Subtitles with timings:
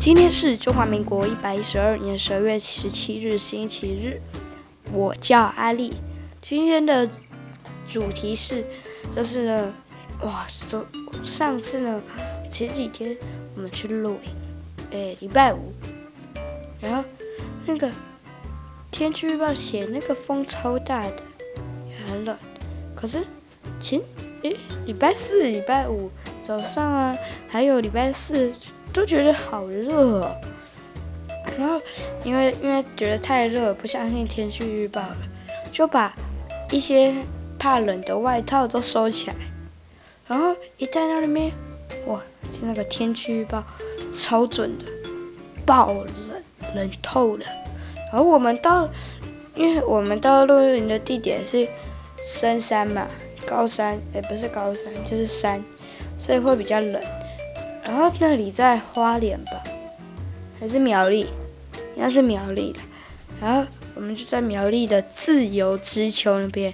[0.00, 4.18] 今天是中华民国一百一十二年十二月十七日，星期日。
[4.94, 5.92] 我叫阿丽。
[6.40, 7.06] 今天的
[7.86, 8.64] 主题是，
[9.14, 9.72] 就是呢，
[10.22, 10.86] 哇，上
[11.22, 12.00] 上次呢，
[12.50, 13.14] 前几天
[13.54, 14.20] 我们去露营，
[14.92, 15.70] 诶，礼拜五，
[16.80, 17.04] 然后
[17.66, 17.90] 那个
[18.90, 21.22] 天气预报写那个风超大的，
[21.90, 22.34] 也很冷。
[22.96, 23.22] 可是
[23.78, 24.00] 前
[24.44, 24.56] 诶，
[24.86, 26.10] 礼拜四、礼拜五
[26.42, 27.14] 早上啊，
[27.50, 28.50] 还有礼拜四。
[28.92, 30.36] 都觉得好热哦，
[31.58, 31.80] 然后
[32.24, 35.16] 因为因为觉得太热，不相信天气预报了，
[35.70, 36.14] 就把
[36.70, 37.14] 一些
[37.58, 39.34] 怕冷的外套都收起来，
[40.26, 41.52] 然后一在那里面，
[42.06, 42.20] 哇，
[42.62, 43.62] 那个天气预报
[44.12, 44.84] 超准的，
[45.64, 46.06] 爆冷，
[46.74, 47.44] 冷透了。
[48.12, 48.88] 然后我们到，
[49.54, 51.66] 因为我们到露营的地点是
[52.18, 53.06] 深山嘛，
[53.46, 55.62] 高山，哎，不是高山，就是山，
[56.18, 57.00] 所以会比较冷。
[57.90, 59.60] 然后那里在花莲吧，
[60.60, 61.28] 还是苗栗？
[61.96, 62.78] 应该是苗栗的。
[63.40, 66.72] 然后我们就在苗栗的自由之丘那边，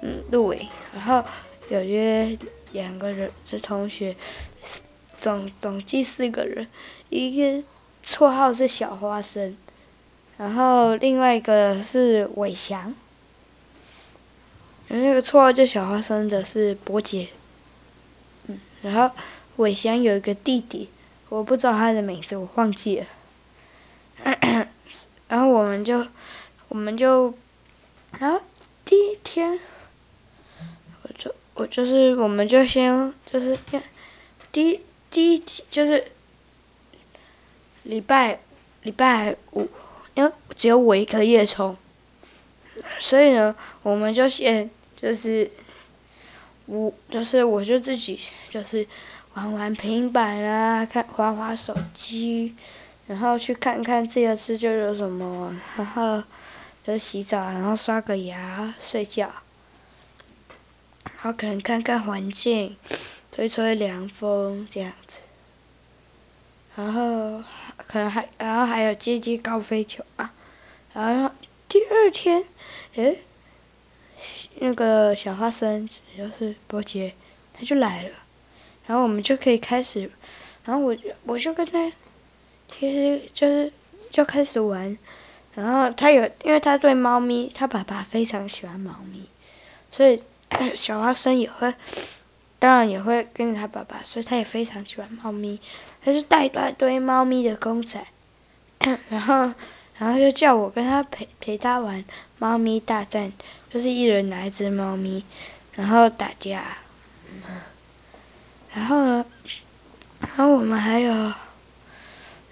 [0.00, 0.66] 嗯，露营。
[0.94, 1.22] 然后
[1.68, 2.36] 有约
[2.72, 4.16] 两个人，是同学，
[5.12, 6.66] 总总计四个人。
[7.10, 7.62] 一个
[8.02, 9.54] 绰号是小花生，
[10.38, 12.94] 然后另外一个是伟翔。
[14.88, 17.28] 然后那个绰号叫小花生的是伯杰，
[18.46, 19.14] 嗯，然后。
[19.58, 20.88] 伟翔有一个弟弟，
[21.28, 23.06] 我不知道他的名字，我忘记了。
[25.26, 26.06] 然后我们就，
[26.68, 27.34] 我们就，
[28.20, 28.40] 然后
[28.84, 29.58] 第一天，
[31.02, 33.58] 我就我就是，我们就先就是，
[34.52, 36.12] 第第一就是
[37.82, 38.38] 礼拜
[38.82, 39.68] 礼拜五，
[40.14, 41.76] 因为只有我一个夜冲，
[43.00, 45.50] 所以呢，我们就先就是，
[46.66, 48.86] 我就是我就自己就是。
[49.38, 52.56] 玩玩平板啊，看滑滑手机，
[53.06, 56.20] 然后去看看这个世界有什么，然后
[56.84, 59.30] 就洗澡，然后刷个牙，睡觉。
[61.04, 62.76] 然后可能看看环境，
[63.30, 65.18] 吹吹凉风这样子。
[66.74, 67.40] 然后
[67.86, 70.32] 可能还，然后还有接接高飞球啊。
[70.94, 71.30] 然后
[71.68, 72.44] 第二天，
[72.96, 73.20] 诶，
[74.56, 77.14] 那个小花生就是波杰，
[77.54, 78.10] 他就来了。
[78.88, 80.10] 然后我们就可以开始，
[80.64, 81.92] 然后我就我就跟他，
[82.70, 83.70] 其实就是
[84.10, 84.96] 就开始玩，
[85.54, 89.28] 然后他有，因为他对猫咪，他爸爸非常喜欢猫咪，
[89.92, 90.22] 所以
[90.74, 91.74] 小花生也会，
[92.58, 95.60] 当然也会跟着他爸爸，所以他也非常喜欢猫咪，
[96.02, 98.02] 他就带一大堆猫咪的公仔，
[99.10, 99.52] 然后
[99.98, 102.02] 然后就叫我跟他陪陪他玩
[102.38, 103.30] 猫咪大战，
[103.70, 105.22] 就是一人拿一只猫咪，
[105.74, 106.64] 然后打架。
[108.74, 109.24] 然后呢，
[110.20, 111.32] 然后我们还有，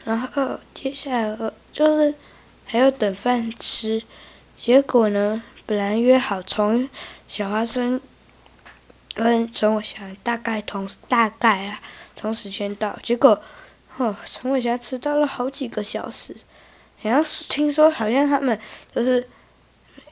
[0.04, 1.37] 然后接下来
[1.72, 2.15] 就是
[2.65, 4.03] 还要等饭吃，
[4.56, 6.88] 结果呢，本来约好从
[7.28, 8.00] 小花生
[9.15, 11.81] 跟陈伟霞大概同大概啊
[12.15, 13.41] 同时间到，结果
[13.97, 16.37] 哦陈伟霞迟到了好几个小时，
[17.03, 18.59] 然后听说好像他们
[18.94, 19.28] 就是。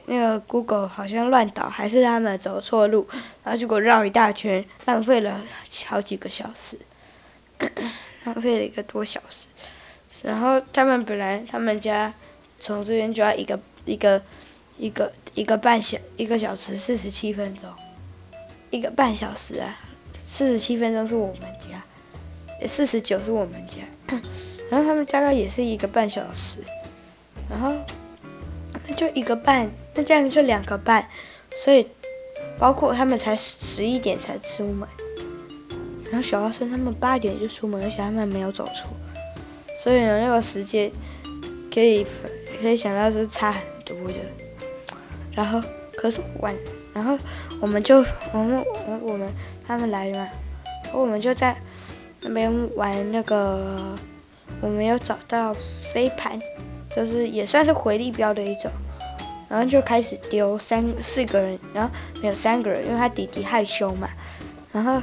[0.07, 3.09] 那个 Google 好像乱导，还是他们走错路，
[3.43, 5.41] 然后结果绕一大圈，浪费了
[5.87, 6.79] 好几个小时，
[8.25, 9.47] 浪费了一个多小时。
[10.23, 12.13] 然后他们本来他们家
[12.61, 14.23] 从这边就要一个一个
[14.77, 17.71] 一个一个半小一个小时四十七分钟，
[18.71, 19.79] 一个半小时啊，
[20.29, 23.83] 四十七分钟是我们家，四十九是我们家，
[24.71, 26.61] 然后他们大概也是一个半小时，
[27.49, 27.75] 然后
[28.97, 29.71] 就一个半。
[29.95, 31.09] 那这样就两个半，
[31.57, 31.87] 所以
[32.59, 34.89] 包括他们才十一点才出门，
[36.07, 38.89] 然后小花生他们八点就出门，而且他们没有走错，
[39.81, 40.91] 所以呢，那个时间
[41.73, 42.05] 可以
[42.61, 44.15] 可以想到是差很多的。
[45.33, 45.61] 然后
[45.97, 46.55] 可是晚，
[46.93, 47.17] 然后
[47.61, 47.97] 我们就
[48.33, 49.29] 我们我们我们
[49.67, 50.29] 他们来了嘛，
[50.93, 51.57] 我们就在
[52.21, 53.97] 那边玩那个，
[54.61, 55.53] 我们有找到
[55.93, 56.39] 飞盘，
[56.95, 58.71] 就是也算是回力镖的一种。
[59.55, 64.11] 然后就开始丢三四个人，然后没有三个人，因为他弟弟害羞嘛。
[64.73, 65.01] 然后，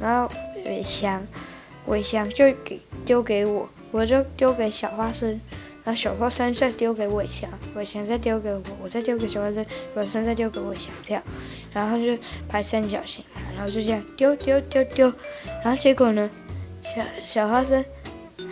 [0.00, 0.34] 然后
[0.64, 1.22] 伟翔，
[1.84, 5.38] 伟翔就给丢给我，我就丢给小花生，
[5.84, 11.22] 然后小花生再丢给伟翔，伟翔再丢给我，我再丢给小花生，小花生再丢给伟翔，这样，
[11.74, 12.16] 然后就
[12.48, 13.22] 排三角形，
[13.54, 15.12] 然后就这样丢丢丢丢，
[15.62, 16.30] 然后结果呢，
[16.82, 17.84] 小小花生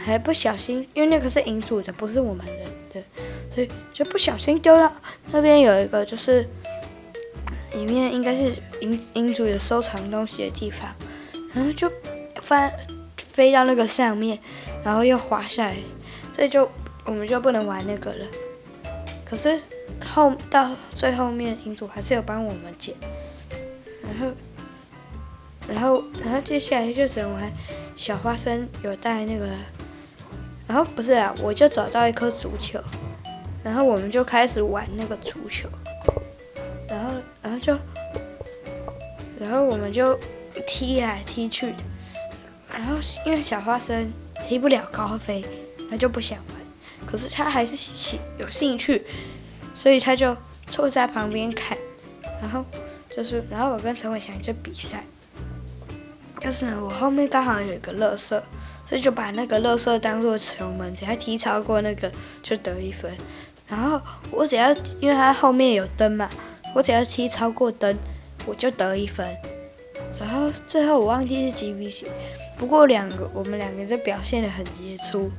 [0.04, 2.52] 还不小心，因为那个是银主的，不是我们的。
[3.54, 4.92] 所以就不小心丢到
[5.30, 6.44] 那边有一个，就是
[7.74, 10.88] 里面应该是营营主的收藏东西的地方，
[11.52, 11.90] 然后就
[12.42, 12.72] 翻
[13.16, 14.38] 飞到那个上面，
[14.84, 15.76] 然后又滑下来，
[16.32, 16.68] 所以就
[17.04, 18.26] 我们就不能玩那个了。
[19.24, 19.60] 可是
[20.04, 22.94] 后到最后面，营主还是有帮我们捡，
[24.02, 24.32] 然后，
[25.68, 27.52] 然后，然后接下来就只能玩
[27.94, 29.46] 小花生有带那个，
[30.66, 32.78] 然后不是啊，我就找到一颗足球，
[33.64, 35.68] 然后我们就开始玩那个足球，
[36.86, 37.76] 然后，然后就，
[39.40, 40.18] 然后我们就
[40.66, 41.78] 踢来踢去的，
[42.70, 44.12] 然后因为小花生
[44.46, 45.42] 踢不了高飞，
[45.90, 46.56] 他就不想玩。
[47.06, 49.02] 可是他还是喜有兴趣，
[49.74, 50.36] 所以他就
[50.66, 51.76] 凑在旁边看，
[52.40, 52.64] 然后
[53.16, 55.04] 就是，然后我跟陈伟翔就比赛。
[56.40, 58.42] 但是呢，我后面刚好有一个乐色，
[58.86, 62.12] 所以就把那个乐色当做球门，只要踢超过那个
[62.42, 63.10] 就得一分。
[63.66, 64.00] 然后
[64.30, 66.28] 我只要，因为他后面有灯嘛，
[66.74, 67.96] 我只要踢超过灯，
[68.46, 69.26] 我就得一分。
[70.20, 72.06] 然后最后我忘记是几比几，
[72.56, 75.30] 不过两个我们两个就表现得很杰出。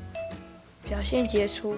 [0.87, 1.75] 表现杰出，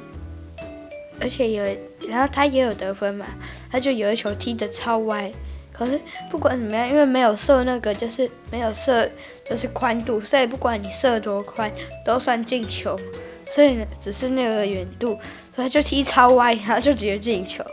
[1.22, 1.64] 而且有，
[2.10, 3.26] 然后他也有得分嘛，
[3.72, 5.32] 他就有一球踢得超歪，
[5.72, 5.98] 可是
[6.30, 9.10] 不管怎么样，因为没有设那个，就是没有设
[9.46, 11.72] 就是宽度，所以不管你射多宽
[12.04, 13.00] 都算进球，
[13.50, 15.20] 所以呢，只是那个远度，
[15.56, 17.64] 所以就踢超歪，然后就直接进球，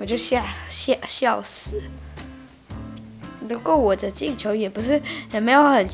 [0.00, 1.80] 我就吓吓笑死。
[3.48, 5.00] 不过我的进球也不是
[5.32, 5.88] 也没有很，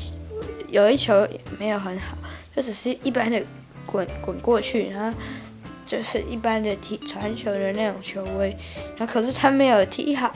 [0.69, 2.17] 有一球也没有很好，
[2.55, 3.43] 就只是一般的。
[3.89, 5.17] 滚滚过去，然后
[5.85, 8.53] 就是一般的踢传球的那种球位，
[8.97, 10.29] 然后可是他没有踢好，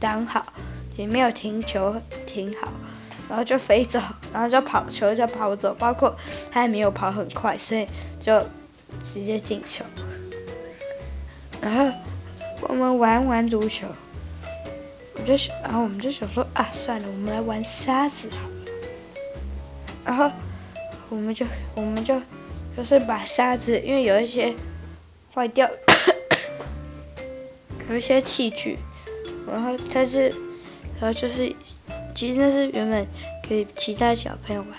[0.00, 0.44] 挡好，
[0.96, 1.94] 也没有停球
[2.26, 2.72] 停好，
[3.28, 4.00] 然后就飞走，
[4.32, 6.16] 然后就跑球就跑走，包括
[6.50, 7.86] 他也没有跑很快，所以
[8.20, 8.38] 就
[9.12, 9.84] 直接进球。
[11.60, 11.92] 然后
[12.68, 13.86] 我们玩完足球，
[15.14, 18.54] 我就想，然后我们就想说啊，算了，我们来玩沙子好了。
[20.04, 20.30] 然后
[21.08, 22.20] 我们就我们就。
[22.76, 24.54] 就是把沙子，因为有一些
[25.34, 25.66] 坏掉，
[27.88, 28.78] 有一些器具，
[29.50, 30.28] 然后它是，
[31.00, 31.50] 然后就是，
[32.16, 33.06] 其实那是原本
[33.48, 34.70] 给其他小朋友玩，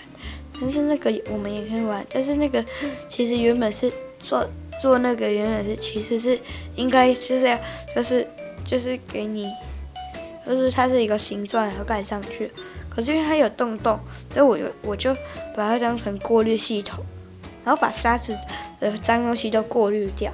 [0.60, 2.62] 但是那个我们也可以玩，但是那个
[3.08, 3.90] 其实原本是
[4.20, 4.46] 做
[4.78, 6.38] 做那个原本是其实是
[6.76, 7.58] 应该是这样，
[7.96, 8.26] 就是
[8.64, 9.50] 就是给你，
[10.46, 12.50] 就是它是一个形状然后盖上去，
[12.90, 13.98] 可是因为它有洞洞，
[14.28, 15.14] 所以我就我就
[15.56, 17.02] 把它当成过滤系统。
[17.64, 18.34] 然后把沙子
[18.80, 20.32] 的脏东西都过滤掉，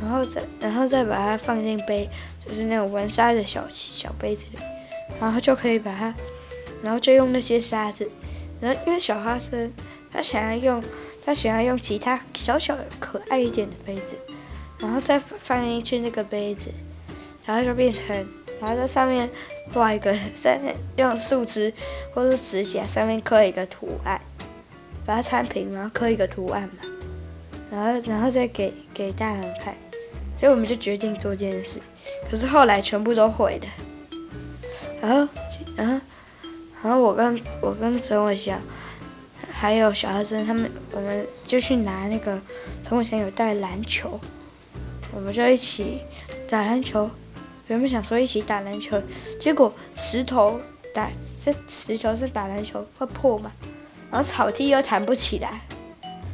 [0.00, 2.08] 然后再然后再把它放进杯，
[2.46, 4.58] 就是那种玩沙的小小杯子里，
[5.20, 6.14] 然后就可以把它，
[6.82, 8.08] 然后就用那些沙子，
[8.60, 9.72] 然后因为小花生
[10.12, 10.82] 他想要用
[11.24, 14.16] 他想要用其他小小可爱一点的杯子，
[14.78, 16.70] 然后再放进去那个杯子，
[17.44, 18.14] 然后就变成，
[18.60, 19.28] 然后在上面
[19.72, 20.60] 画一个，在
[20.96, 21.72] 用树枝
[22.14, 24.20] 或者指甲上面刻一个图案。
[25.04, 26.90] 把它摊平，然后刻一个图案嘛，
[27.70, 29.72] 然后然后再给给大人看，
[30.36, 31.78] 所以我们就决定做这件事。
[32.28, 33.68] 可是后来全部都毁了，
[35.06, 35.28] 然后
[35.76, 36.00] 然后
[36.82, 38.60] 然后我跟我跟陈伟翔
[39.52, 42.36] 还有小学生他们，我们就去拿那个
[42.82, 44.18] 陈伟翔有带篮球，
[45.14, 46.00] 我们就一起
[46.50, 47.08] 打篮球。
[47.68, 49.00] 原本想说一起打篮球，
[49.40, 50.60] 结果石头
[50.92, 51.08] 打
[51.44, 53.52] 这石头是打篮球会破吗？
[54.10, 55.60] 然后草踢又弹不起来，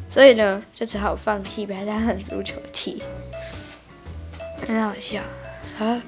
[0.09, 3.03] 所以呢，就只好放弃，把它当成足球踢，
[4.67, 5.21] 很好笑。
[5.79, 6.03] 然后，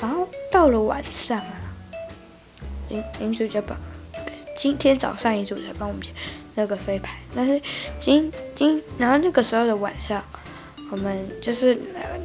[0.00, 1.54] 然后到了晚上啊，
[2.88, 3.76] 领领主就把
[4.56, 6.12] 今天早上领主才帮我们捡
[6.54, 7.60] 那个飞盘，但是
[7.98, 10.22] 今今然后那个时候的晚上，
[10.90, 11.78] 我们就是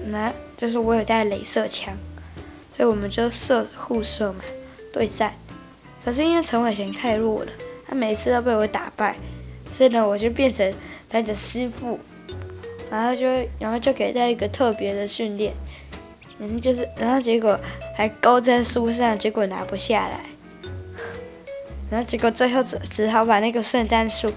[0.07, 1.93] 拿就是我有带镭射枪，
[2.75, 4.39] 所以我们就射互射嘛，
[4.93, 5.33] 对战。
[6.03, 7.51] 可是因为陈伟贤太弱了。
[7.87, 9.17] 他每次都被我打败，
[9.69, 10.73] 所以呢，我就变成
[11.09, 11.99] 他的师傅，
[12.89, 13.27] 然后就
[13.59, 15.53] 然后就给他一个特别的训练，
[16.39, 17.59] 嗯，就是然后结果
[17.97, 20.23] 还勾在树上，结果拿不下来，
[21.91, 24.31] 然后结果最后只只好把那个圣诞树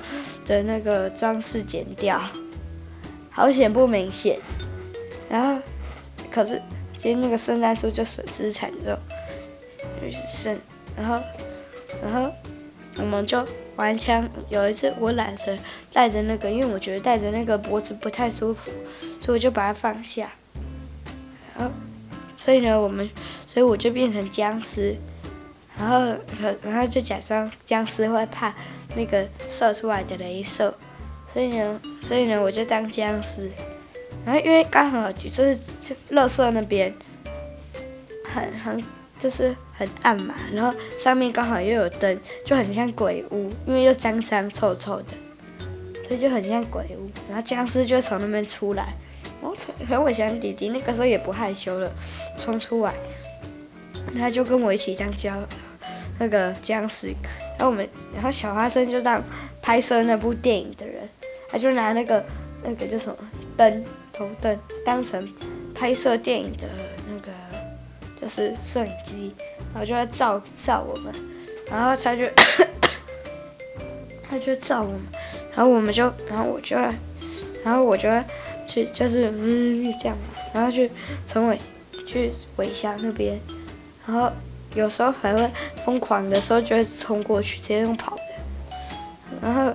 [0.45, 2.21] 的那个装饰剪掉，
[3.31, 4.39] 好险不明显，
[5.31, 5.63] 然后
[6.31, 6.61] 可是
[6.99, 8.99] 今天那个圣诞树就损失惨重，
[10.03, 10.59] 于是，
[10.97, 11.19] 然后
[12.03, 12.31] 然后。
[12.97, 13.45] 我们就
[13.75, 15.59] 玩枪，有一次我懒得
[15.93, 18.71] 带着那个，因为我觉得带着那个脖子不太舒服，
[19.21, 20.31] 所以我就把它放下。
[21.57, 21.75] 然后，
[22.37, 23.11] 所以呢，我们，
[23.49, 24.95] 所以我就变成僵尸，
[25.79, 26.17] 然后，
[26.63, 28.55] 然后就假装僵尸会怕
[28.97, 30.73] 那个射出来的镭射，
[31.33, 33.51] 所以呢，所以呢，我就当僵尸。
[34.25, 35.59] 然后因为刚好就是
[36.09, 36.95] 乐色那边
[38.33, 38.83] 很很
[39.19, 45.09] 就是很暗嘛，然后上面刚好又有灯，就很像鬼屋，因为又脏脏臭臭的，
[46.07, 47.11] 所以就很像鬼屋。
[47.29, 48.95] 然后僵尸就从那边出来，
[49.41, 49.55] 我
[49.87, 51.91] 很我想弟弟那个时候也不害羞了，
[52.39, 52.95] 冲出来，
[54.17, 55.45] 他就跟我一起当僵
[56.19, 57.09] 那个僵尸。
[57.59, 59.23] 然后我们，然后小花生就当
[59.63, 61.09] 拍摄那部电影的人，
[61.51, 62.25] 他就拿那个
[62.63, 63.17] 那个叫什么
[63.57, 65.29] 灯头灯当成
[65.75, 66.69] 拍摄电影的
[67.09, 67.33] 那个
[68.21, 69.35] 就是摄影机。
[69.73, 71.13] 然后就在照照我们，
[71.69, 72.29] 然后他就
[74.23, 75.01] 他就照我们，
[75.53, 78.09] 然后我们就，然后我就，然后我就
[78.69, 80.17] 去，就是嗯这样，
[80.53, 80.89] 然后去
[81.27, 81.59] 从尾
[82.07, 83.37] 去尾箱那边，
[84.07, 84.31] 然后
[84.75, 85.51] 有时候还会
[85.85, 88.23] 疯狂的时候就会冲过去，直接用跑的，
[89.41, 89.73] 然后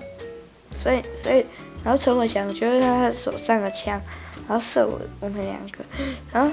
[0.76, 1.46] 所以所以
[1.84, 4.00] 然后陈伟祥就是他手上的枪，
[4.48, 5.84] 然后射我我们两个，
[6.32, 6.52] 然后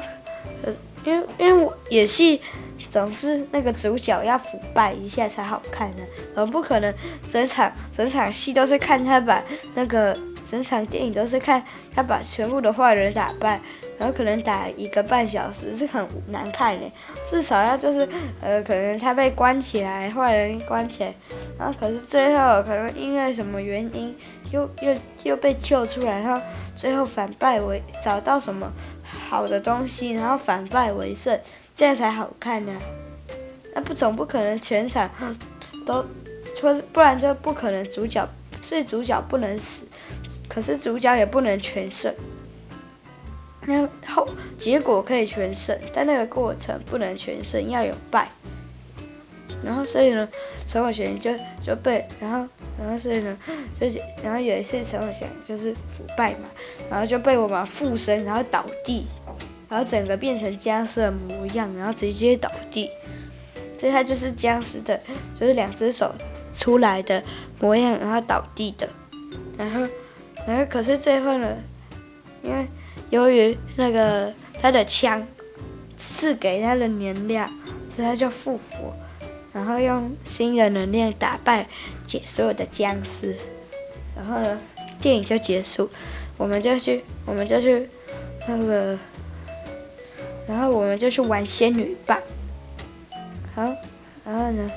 [0.63, 0.73] 呃
[1.05, 2.41] 因为因为我演戏。
[2.89, 6.03] 总是那个主角要腐败一下才好看呢，
[6.35, 6.95] 我们不可能
[7.29, 9.43] 整场整场戏都是看他把
[9.75, 10.17] 那个
[10.49, 11.63] 整场电影都是看
[11.95, 13.61] 他把全部的坏人打败，
[13.99, 16.91] 然后可能打一个半小时，是很难看的。
[17.25, 18.09] 至少要就是
[18.41, 21.15] 呃，可能他被关起来，坏人关起来，
[21.59, 24.17] 然后可是最后可能因为什么原因
[24.51, 26.41] 又又又被救出来，然后
[26.75, 28.71] 最后反败为找到什么
[29.29, 31.39] 好的东西，然后反败为胜。
[31.75, 32.73] 这样才好看呢，
[33.75, 35.11] 那不总不可能全场
[35.85, 36.03] 都，
[36.59, 38.27] 说不然就不可能主角，
[38.63, 39.87] 所以主角不能死，
[40.49, 42.15] 可是主角也不能全胜，
[43.67, 48.29] 那后结果可以全胜，但那个过程不能全胜，要有败。
[49.65, 50.29] 然后所以呢，
[50.67, 51.33] 陈伟贤就
[51.65, 53.37] 就被，然后然后所以呢，
[53.79, 56.49] 就是然后有一次陈伟贤就是腐败嘛，
[56.91, 59.07] 然后就被我们附身，然后倒地。
[59.69, 62.89] 然后整个变成僵尸的模样，然后直接倒地，
[63.81, 64.97] 所以他就是僵尸的，
[65.41, 66.15] 就是两只手
[66.57, 67.21] 出来的
[67.59, 68.89] 模样，然后倒地的。
[69.59, 69.81] 然后，
[70.47, 71.57] 然后可是最后呢，
[72.45, 72.65] 因为
[73.11, 75.27] 由于那个他的枪
[75.97, 77.49] 赐给他的能量，
[77.95, 78.95] 所以他就复活，
[79.53, 81.67] 然后用新的能量打败
[82.07, 83.37] 解所有的僵尸。
[84.17, 84.59] 然后呢，
[85.01, 85.91] 电影就结束，
[86.37, 87.89] 我们就去，我们就去
[88.47, 88.99] 那个。
[90.49, 92.17] 然后我们就去玩仙女棒，
[93.53, 93.63] 好，
[94.25, 94.71] 然后呢，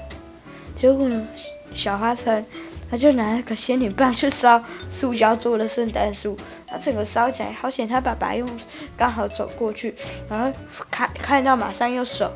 [0.75, 1.27] 结果呢，
[1.75, 2.43] 小花生
[2.89, 6.35] 他就拿那个仙女棒去烧塑胶做的圣诞树，
[6.69, 8.47] 他整个烧起来，好险他爸爸用
[8.95, 9.95] 刚好走过去，
[10.29, 10.51] 然后
[10.91, 12.31] 看看到马上用手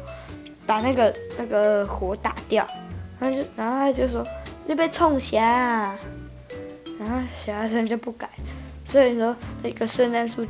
[0.65, 2.67] 把那个那个火打掉，
[3.19, 4.25] 然后就然后他就说
[4.65, 5.95] 你被冲瞎，
[6.99, 8.29] 然后小阿生就不改，
[8.85, 10.45] 所以说那个圣诞树。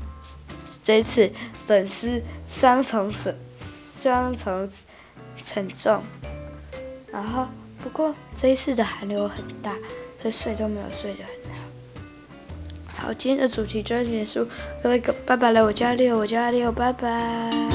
[0.85, 1.31] 这次
[1.65, 3.33] 损失双重损，
[4.01, 4.69] 双重
[5.41, 6.03] 沉重。
[7.09, 7.47] 然后
[7.79, 9.71] 不过这一次的寒流很大，
[10.21, 11.62] 所以睡都没有睡得很好。
[12.95, 14.47] 好，今天的主题就结束，
[14.81, 17.72] 各位拜拜来我家六，我家六，拜拜。